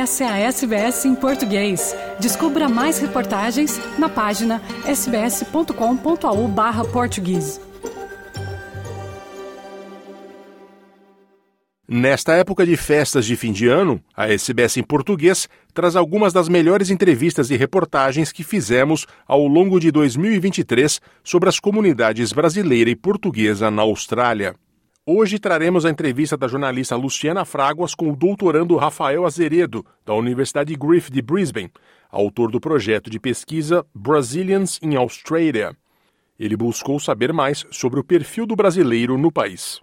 [0.00, 1.94] Essa é a SBS em português.
[2.18, 7.60] Descubra mais reportagens na página sbs.com.au/português.
[11.86, 16.48] Nesta época de festas de fim de ano, a SBS em português traz algumas das
[16.48, 22.96] melhores entrevistas e reportagens que fizemos ao longo de 2023 sobre as comunidades brasileira e
[22.96, 24.54] portuguesa na Austrália.
[25.06, 30.76] Hoje traremos a entrevista da jornalista Luciana Fraguas com o doutorando Rafael Azeredo, da Universidade
[30.76, 31.72] Griffith de Brisbane,
[32.10, 35.74] autor do projeto de pesquisa Brazilians in Australia.
[36.38, 39.80] Ele buscou saber mais sobre o perfil do brasileiro no país.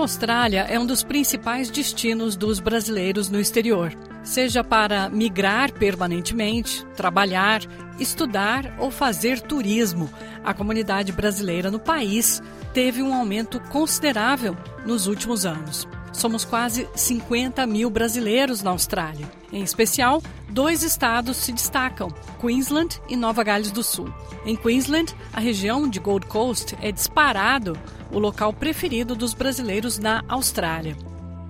[0.00, 7.60] Austrália é um dos principais destinos dos brasileiros no exterior, seja para migrar permanentemente, trabalhar,
[7.98, 10.10] estudar ou fazer turismo.
[10.42, 15.86] A comunidade brasileira no país teve um aumento considerável nos últimos anos.
[16.12, 19.30] Somos quase 50 mil brasileiros na Austrália.
[19.52, 22.08] Em especial, dois estados se destacam:
[22.40, 24.12] Queensland e Nova Gales do Sul.
[24.46, 27.78] Em Queensland, a região de Gold Coast é disparado
[28.12, 30.96] o local preferido dos brasileiros na Austrália.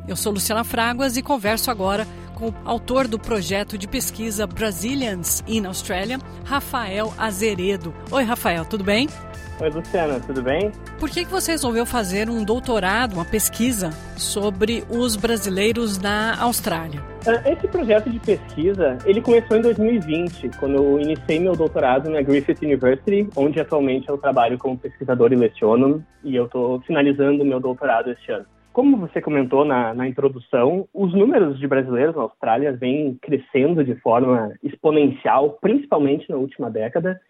[0.07, 5.45] Eu sou Luciana Fraguas e converso agora com o autor do projeto de pesquisa Brazilians
[5.47, 7.95] in Australia, Rafael Azeredo.
[8.11, 9.09] Oi, Rafael, tudo bem?
[9.61, 10.73] Oi, Luciana, tudo bem?
[10.99, 17.03] Por que, que você resolveu fazer um doutorado, uma pesquisa sobre os brasileiros na Austrália?
[17.27, 22.23] Ah, esse projeto de pesquisa, ele começou em 2020, quando eu iniciei meu doutorado na
[22.23, 27.61] Griffith University, onde atualmente eu trabalho como pesquisador e leciono, e eu estou finalizando meu
[27.61, 28.47] doutorado este ano.
[28.73, 33.95] Como você comentou na, na, introdução, os números de brasileiros na Austrália vêm crescendo de
[33.97, 37.21] forma exponencial, principalmente na última década,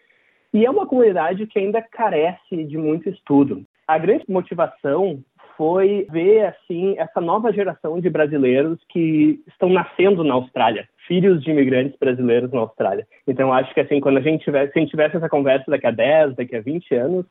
[0.53, 3.65] e é uma comunidade que ainda carece de muito estudo.
[3.87, 5.23] A grande motivação
[5.57, 11.51] foi ver assim essa nova geração de brasileiros que estão nascendo na Austrália, filhos de
[11.51, 13.07] imigrantes brasileiros na Austrália.
[13.27, 15.87] Então acho que assim quando a gente tivesse, se a gente tivesse essa conversa daqui
[15.87, 17.27] a 10, daqui a 20 anos,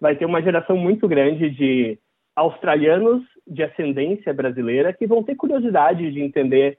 [0.00, 1.98] vai ter uma geração muito grande de
[2.36, 6.78] australianos de ascendência brasileira que vão ter curiosidade de entender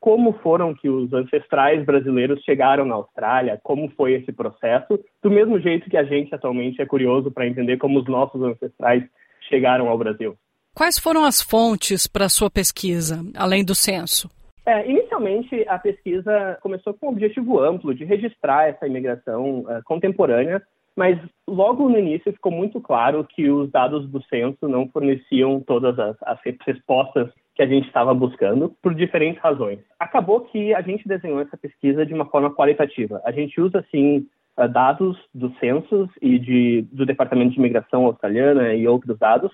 [0.00, 5.58] como foram que os ancestrais brasileiros chegaram na Austrália, como foi esse processo, do mesmo
[5.60, 9.04] jeito que a gente atualmente é curioso para entender como os nossos ancestrais
[9.48, 10.36] chegaram ao Brasil.
[10.74, 14.30] Quais foram as fontes para a sua pesquisa, além do censo?
[14.64, 20.62] É, inicialmente, a pesquisa começou com um objetivo amplo de registrar essa imigração uh, contemporânea,
[20.94, 25.98] mas logo no início ficou muito claro que os dados do censo não forneciam todas
[25.98, 29.80] as, as respostas que a gente estava buscando por diferentes razões.
[29.98, 33.20] Acabou que a gente desenhou essa pesquisa de uma forma qualitativa.
[33.24, 34.24] A gente usa, assim,
[34.56, 39.50] eh, dados dos censos e de, do Departamento de Imigração australiana e outros dados,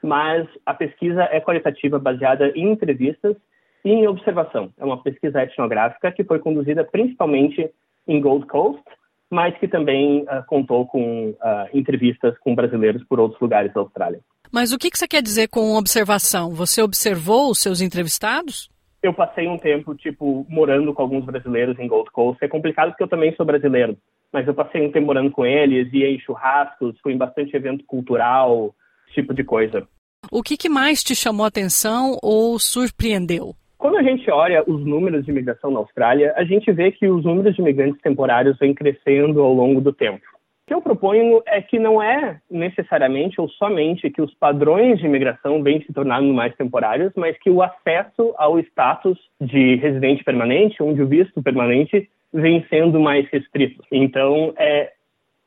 [0.00, 3.36] mas a pesquisa é qualitativa baseada em entrevistas
[3.84, 4.70] e em observação.
[4.78, 7.68] É uma pesquisa etnográfica que foi conduzida principalmente
[8.06, 8.84] em Gold Coast,
[9.28, 11.36] mas que também uh, contou com uh,
[11.74, 14.20] entrevistas com brasileiros por outros lugares da Austrália.
[14.52, 16.54] Mas o que, você quer dizer com observação?
[16.54, 18.70] Você observou os seus entrevistados?
[19.02, 22.42] Eu passei um tempo, tipo, morando com alguns brasileiros em Gold Coast.
[22.44, 23.96] É complicado porque eu também sou brasileiro,
[24.32, 27.84] mas eu passei um tempo morando com eles, ia em churrascos, fui em bastante evento
[27.84, 28.74] cultural,
[29.06, 29.86] esse tipo de coisa.
[30.32, 33.54] O que, que mais te chamou a atenção ou surpreendeu?
[33.76, 37.24] Quando a gente olha os números de imigração na Austrália, a gente vê que os
[37.24, 40.37] números de imigrantes temporários vêm crescendo ao longo do tempo
[40.68, 45.62] que eu proponho é que não é necessariamente ou somente que os padrões de imigração
[45.62, 51.02] vêm se tornando mais temporários, mas que o acesso ao status de residente permanente, onde
[51.02, 53.82] o visto permanente vem sendo mais restrito.
[53.90, 54.92] Então, é,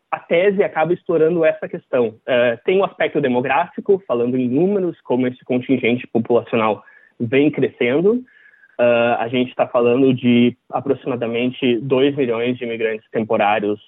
[0.10, 2.16] a tese acaba explorando essa questão.
[2.26, 6.84] É, tem o um aspecto demográfico, falando em números, como esse contingente populacional
[7.20, 8.24] vem crescendo.
[8.80, 13.80] Uh, a gente está falando de aproximadamente 2 milhões de imigrantes temporários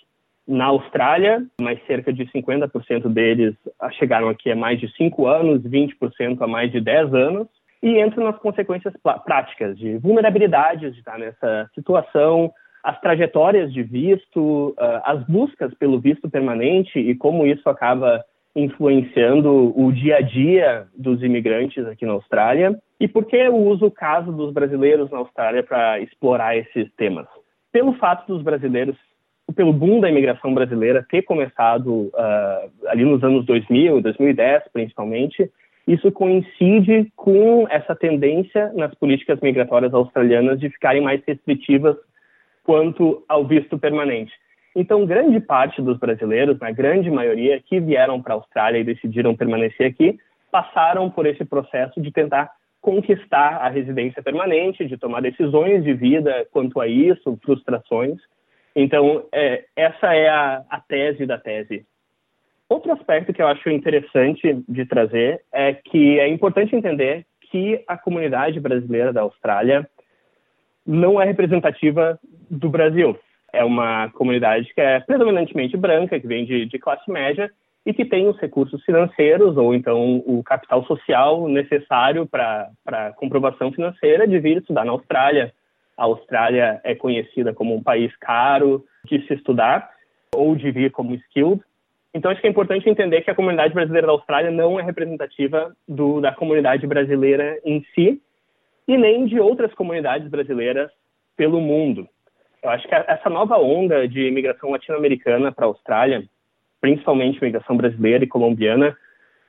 [0.48, 3.56] na Austrália, mas cerca de 50% deles
[3.98, 7.48] chegaram aqui há mais de 5 anos, 20% há mais de 10 anos,
[7.82, 8.94] e entram nas consequências
[9.26, 12.52] práticas de vulnerabilidades de estar nessa situação,
[12.84, 18.24] as trajetórias de visto, ah, as buscas pelo visto permanente e como isso acaba
[18.56, 22.78] influenciando o dia a dia dos imigrantes aqui na Austrália.
[23.00, 27.26] E por que eu uso o caso dos brasileiros na Austrália para explorar esses temas?
[27.72, 28.96] Pelo fato dos brasileiros
[29.56, 35.52] pelo boom da imigração brasileira ter começado uh, ali nos anos 2000, 2010 principalmente,
[35.88, 41.98] isso coincide com essa tendência nas políticas migratórias australianas de ficarem mais restritivas
[42.64, 44.32] quanto ao visto permanente.
[44.76, 49.36] Então, grande parte dos brasileiros, na grande maioria, que vieram para a Austrália e decidiram
[49.36, 50.18] permanecer aqui,
[50.50, 52.50] passaram por esse processo de tentar
[52.82, 58.18] conquistar a residência permanente, de tomar decisões de vida quanto a isso, frustrações.
[58.76, 61.86] Então, é, essa é a, a tese da tese.
[62.68, 67.96] Outro aspecto que eu acho interessante de trazer é que é importante entender que a
[67.98, 69.88] comunidade brasileira da Austrália
[70.86, 73.18] não é representativa do Brasil.
[73.54, 77.52] É uma comunidade que é predominantemente branca, que vem de, de classe média
[77.86, 83.72] e que tem os recursos financeiros ou então o capital social necessário para a comprovação
[83.72, 85.54] financeira de vir estudar na Austrália.
[85.98, 89.90] A Austrália é conhecida como um país caro de se estudar
[90.34, 91.62] ou de vir como skilled.
[92.14, 95.76] Então, acho que é importante entender que a comunidade brasileira da Austrália não é representativa
[95.88, 98.22] do, da comunidade brasileira em si
[98.88, 100.92] e nem de outras comunidades brasileiras
[101.36, 102.08] pelo mundo.
[102.62, 106.24] Eu acho que essa nova onda de imigração latino-americana para a Austrália,
[106.80, 108.96] principalmente imigração brasileira e colombiana,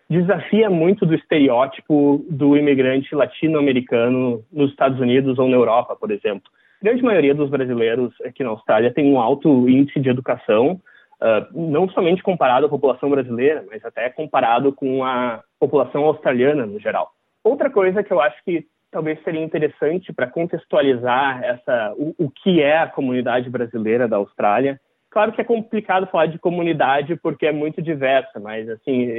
[0.08, 6.50] desafia muito do estereótipo do imigrante latino-americano nos Estados Unidos ou na Europa, por exemplo.
[6.80, 10.80] A grande maioria dos brasileiros aqui na Austrália tem um alto índice de educação,
[11.20, 16.78] uh, não somente comparado à população brasileira, mas até comparado com a população australiana no
[16.78, 17.10] geral.
[17.42, 22.62] Outra coisa que eu acho que talvez seria interessante para contextualizar essa, o, o, que
[22.62, 24.80] é a comunidade brasileira da Austrália.
[25.10, 29.10] Claro que é complicado falar de comunidade porque é muito diversa, mas assim,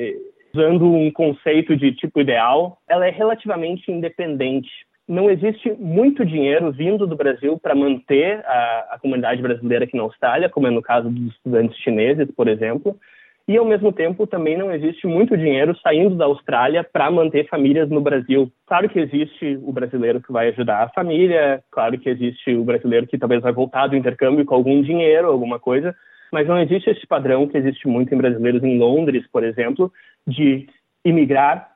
[0.56, 4.69] usando um conceito de tipo ideal, ela é relativamente independente.
[5.07, 10.04] Não existe muito dinheiro vindo do Brasil para manter a, a comunidade brasileira aqui na
[10.04, 12.98] Austrália, como é no caso dos estudantes chineses, por exemplo
[13.48, 17.88] e, ao mesmo tempo, também não existe muito dinheiro saindo da Austrália para manter famílias
[17.90, 18.52] no Brasil.
[18.66, 23.06] Claro que existe o brasileiro que vai ajudar a família, claro que existe o brasileiro
[23.06, 25.96] que talvez vai voltar do intercâmbio com algum dinheiro, alguma coisa,
[26.31, 29.92] mas não existe esse padrão que existe muito em brasileiros em Londres, por exemplo,
[30.27, 30.68] de
[31.04, 31.69] imigrar,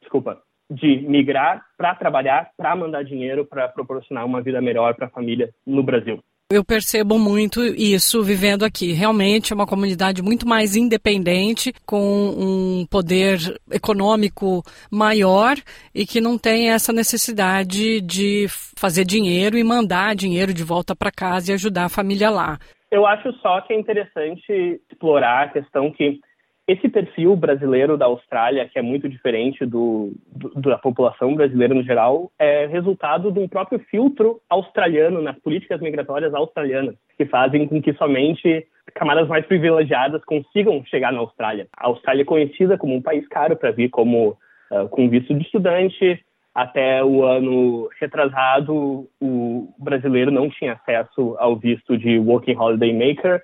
[0.00, 0.40] desculpa,
[0.70, 5.52] de migrar para trabalhar, para mandar dinheiro, para proporcionar uma vida melhor para a família
[5.64, 6.22] no Brasil.
[6.48, 8.92] Eu percebo muito isso vivendo aqui.
[8.92, 13.38] Realmente é uma comunidade muito mais independente, com um poder
[13.68, 15.56] econômico maior
[15.92, 18.46] e que não tem essa necessidade de
[18.78, 22.58] fazer dinheiro e mandar dinheiro de volta para casa e ajudar a família lá.
[22.92, 26.20] Eu acho só que é interessante explorar a questão que
[26.66, 31.84] esse perfil brasileiro da Austrália, que é muito diferente do, do, da população brasileira no
[31.84, 37.80] geral, é resultado de um próprio filtro australiano nas políticas migratórias australianas, que fazem com
[37.80, 41.68] que somente camadas mais privilegiadas consigam chegar na Austrália.
[41.76, 44.36] A Austrália é conhecida como um país caro para vir como
[44.70, 46.20] uh, com visto de estudante.
[46.52, 53.42] Até o ano retrasado, o brasileiro não tinha acesso ao visto de Working Holiday Maker.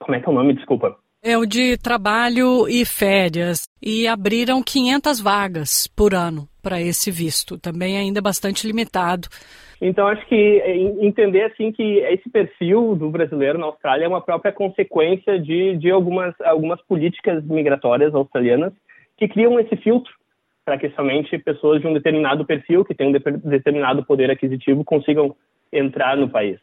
[0.00, 0.54] Como é que é o nome?
[0.54, 0.96] Desculpa.
[1.28, 3.64] É o de trabalho e férias.
[3.82, 7.58] E abriram 500 vagas por ano para esse visto.
[7.58, 9.26] Também ainda bastante limitado.
[9.82, 14.20] Então, acho que é, entender assim que esse perfil do brasileiro na Austrália é uma
[14.20, 18.72] própria consequência de, de algumas, algumas políticas migratórias australianas
[19.18, 20.12] que criam esse filtro
[20.64, 25.34] para que somente pessoas de um determinado perfil, que têm um determinado poder aquisitivo, consigam
[25.72, 26.60] entrar no país.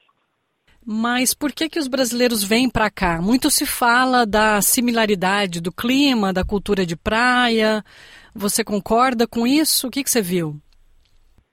[0.86, 3.22] Mas por que que os brasileiros vêm para cá?
[3.22, 7.84] Muito se fala da similaridade do clima, da cultura de praia.
[8.36, 9.88] Você concorda com isso?
[9.88, 10.56] O que, que você viu?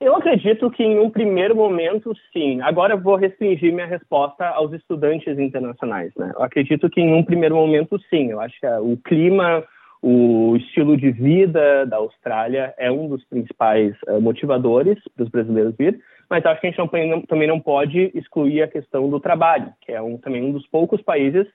[0.01, 2.59] Eu acredito que em um primeiro momento, sim.
[2.61, 6.11] Agora eu vou restringir minha resposta aos estudantes internacionais.
[6.17, 6.31] Né?
[6.35, 8.31] Eu acredito que em um primeiro momento, sim.
[8.31, 9.63] Eu acho que o clima,
[10.01, 15.75] o estilo de vida da Austrália é um dos principais uh, motivadores para os brasileiros
[15.77, 19.73] vir mas acho que a gente não, também não pode excluir a questão do trabalho,
[19.81, 21.45] que é um, também um dos poucos países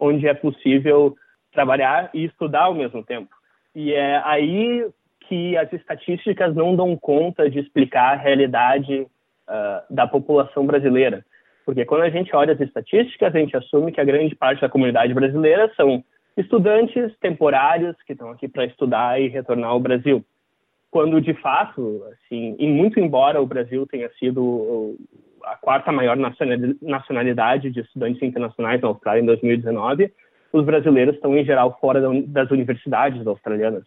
[0.00, 1.14] onde é possível
[1.52, 3.28] trabalhar e estudar ao mesmo tempo.
[3.74, 4.86] E é aí
[5.28, 11.22] que as estatísticas não dão conta de explicar a realidade uh, da população brasileira.
[11.66, 14.68] Porque quando a gente olha as estatísticas, a gente assume que a grande parte da
[14.68, 16.02] comunidade brasileira são
[16.38, 20.24] estudantes temporários que estão aqui para estudar e retornar ao Brasil
[20.92, 24.94] quando de fato, assim, e muito embora o Brasil tenha sido
[25.42, 26.18] a quarta maior
[26.82, 30.12] nacionalidade de estudantes internacionais na Austrália em 2019,
[30.52, 33.84] os brasileiros estão em geral fora das universidades australianas.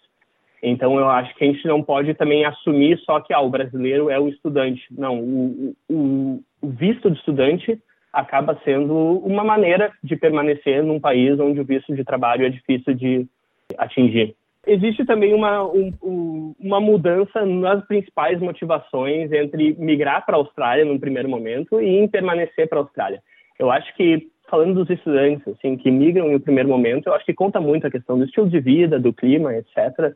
[0.63, 4.09] Então eu acho que a gente não pode também assumir só que ah, o brasileiro
[4.09, 4.83] é o estudante.
[4.89, 7.79] Não, o, o, o visto de estudante
[8.11, 12.95] acaba sendo uma maneira de permanecer num país onde o visto de trabalho é difícil
[12.95, 13.27] de
[13.77, 14.35] atingir.
[14.67, 20.99] Existe também uma, um, uma mudança nas principais motivações entre migrar para a Austrália num
[20.99, 23.21] primeiro momento e em permanecer para a Austrália.
[23.59, 27.33] Eu acho que, falando dos estudantes assim, que migram no primeiro momento, eu acho que
[27.33, 30.15] conta muito a questão do estilo de vida, do clima, etc.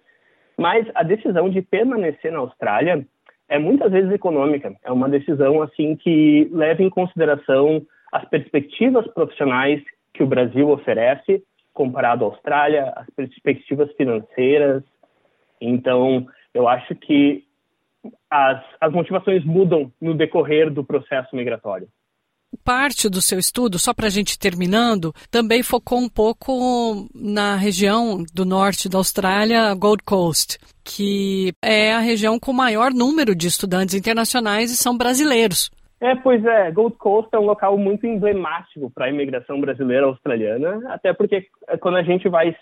[0.57, 3.05] Mas a decisão de permanecer na Austrália
[3.47, 4.73] é muitas vezes econômica.
[4.83, 9.81] É uma decisão assim que leva em consideração as perspectivas profissionais
[10.13, 11.43] que o Brasil oferece
[11.79, 14.83] comparado à Austrália, as perspectivas financeiras.
[15.61, 17.45] Então, eu acho que
[18.29, 21.87] as, as motivações mudam no decorrer do processo migratório.
[22.65, 28.25] Parte do seu estudo, só para a gente terminando, também focou um pouco na região
[28.33, 33.95] do norte da Austrália, Gold Coast, que é a região com maior número de estudantes
[33.95, 35.71] internacionais e são brasileiros.
[36.01, 40.81] É, pois é, Gold Coast é um local muito emblemático para a imigração brasileira australiana,
[40.93, 42.55] até porque eh, quando a gente vai,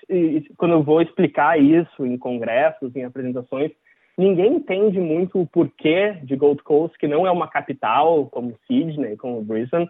[0.58, 3.72] quando eu vou explicar isso em congressos, em apresentações,
[4.18, 9.16] ninguém entende muito o porquê de Gold Coast, que não é uma capital como Sydney,
[9.18, 9.88] como Brisbane,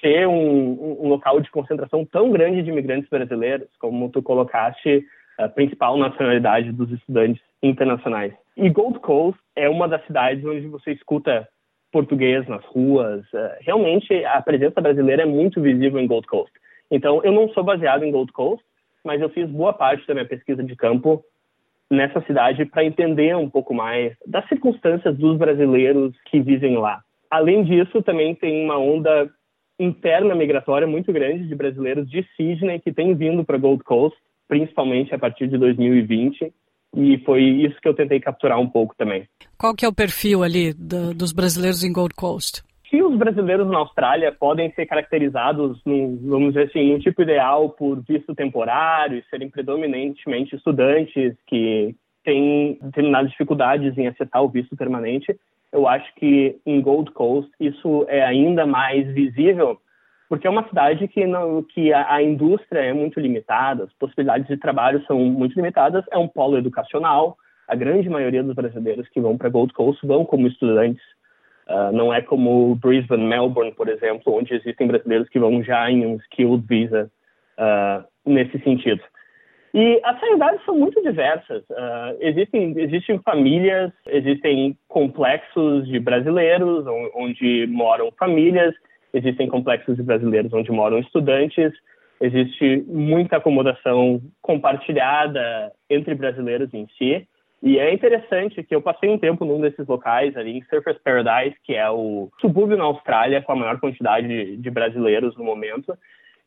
[0.00, 5.04] ser um, um local de concentração tão grande de imigrantes brasileiros, como tu colocaste
[5.38, 8.32] a principal nacionalidade dos estudantes internacionais.
[8.56, 11.46] E Gold Coast é uma das cidades onde você escuta
[11.92, 13.24] português nas ruas.
[13.32, 16.52] É, realmente, a presença brasileira é muito visível em Gold Coast.
[16.90, 18.64] Então, eu não sou baseado em Gold Coast,
[19.04, 21.24] mas eu fiz boa parte da minha pesquisa de campo
[21.90, 27.00] nessa cidade para entender um pouco mais das circunstâncias dos brasileiros que vivem lá.
[27.30, 29.30] Além disso, também tem uma onda
[29.78, 35.14] interna migratória muito grande de brasileiros de Sydney que têm vindo para Gold Coast, principalmente
[35.14, 36.52] a partir de 2020
[36.96, 39.28] e foi isso que eu tentei capturar um pouco também.
[39.58, 42.62] Qual que é o perfil ali do, dos brasileiros em Gold Coast?
[42.88, 47.68] Se os brasileiros na Austrália podem ser caracterizados, no, vamos dizer assim, um tipo ideal
[47.68, 55.36] por visto temporário, serem predominantemente estudantes que têm determinadas dificuldades em acessar o visto permanente,
[55.72, 59.78] eu acho que em Gold Coast isso é ainda mais visível
[60.28, 64.46] porque é uma cidade que, não, que a, a, indústria é muito limitada, as possibilidades
[64.48, 67.36] de trabalho são muito limitadas, é um polo educacional.
[67.68, 71.02] A grande maioria dos brasileiros que vão para Gold Coast vão como estudantes.
[71.68, 76.06] Uh, não é como Brisbane, Melbourne, por exemplo, onde existem brasileiros que vão já em
[76.06, 77.10] um skilled visa
[77.58, 79.02] uh, nesse sentido.
[79.74, 81.62] E as realidades são muito diversas.
[81.64, 88.74] Uh, existem, existem famílias, existem complexos de brasileiros, onde moram famílias,
[89.16, 91.72] existem complexos de brasileiros onde moram estudantes,
[92.20, 97.26] existe muita acomodação compartilhada entre brasileiros em si.
[97.62, 101.56] E é interessante que eu passei um tempo num desses locais ali, em Surfers Paradise,
[101.64, 105.96] que é o subúrbio na Austrália com a maior quantidade de, de brasileiros no momento.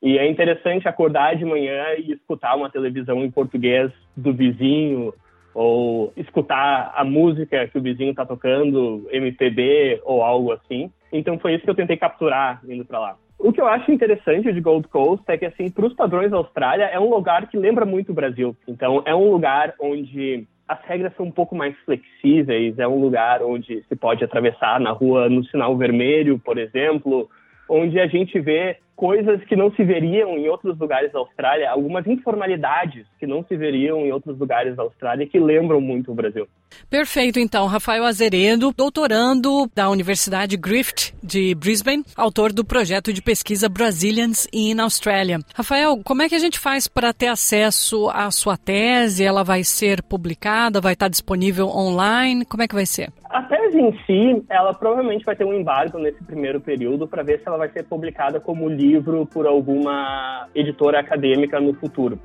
[0.01, 5.13] E é interessante acordar de manhã e escutar uma televisão em português do vizinho,
[5.53, 10.91] ou escutar a música que o vizinho está tocando, MPB ou algo assim.
[11.11, 13.15] Então foi isso que eu tentei capturar indo para lá.
[13.37, 16.35] O que eu acho interessante de Gold Coast é que, assim, para os padrões da
[16.35, 18.53] Austrália, é um lugar que lembra muito o Brasil.
[18.67, 23.41] Então, é um lugar onde as regras são um pouco mais flexíveis, é um lugar
[23.41, 27.29] onde se pode atravessar na rua no sinal vermelho, por exemplo,
[27.69, 32.05] onde a gente vê coisas que não se veriam em outros lugares da Austrália, algumas
[32.05, 36.45] informalidades que não se veriam em outros lugares da Austrália que lembram muito o Brasil.
[36.89, 37.65] Perfeito, então.
[37.65, 44.81] Rafael Azeredo, doutorando da Universidade Griffith de Brisbane, autor do projeto de pesquisa Brazilians in
[44.81, 45.39] Australia.
[45.55, 49.23] Rafael, como é que a gente faz para ter acesso à sua tese?
[49.23, 50.81] Ela vai ser publicada?
[50.81, 52.43] Vai estar disponível online?
[52.43, 53.13] Como é que vai ser?
[53.29, 57.39] A tese em si, ela provavelmente vai ter um embargo nesse primeiro período para ver
[57.39, 62.17] se ela vai ser publicada como livro por alguma editora acadêmica no futuro.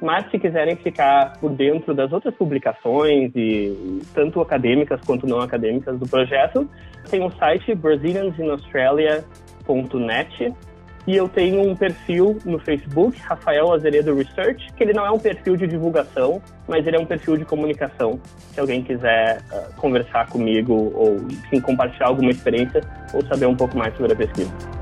[0.00, 5.98] Mas se quiserem ficar por dentro das outras publicações, e tanto acadêmicas quanto não acadêmicas
[5.98, 6.68] do projeto,
[7.08, 10.52] tem o site braziliansinaustralia.net
[11.06, 15.18] e eu tenho um perfil no Facebook, Rafael Azeredo Research, que ele não é um
[15.18, 18.20] perfil de divulgação, mas ele é um perfil de comunicação.
[18.52, 23.76] Se alguém quiser uh, conversar comigo ou enfim, compartilhar alguma experiência ou saber um pouco
[23.76, 24.81] mais sobre a pesquisa.